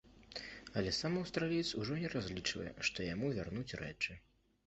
Але 0.79 0.93
сам 0.99 1.17
аўстраліец 1.23 1.67
ужо 1.81 1.97
не 2.03 2.09
разлічвае, 2.15 2.71
што 2.89 2.97
яму 3.09 3.29
вернуць 3.37 3.77
рэчы. 3.85 4.17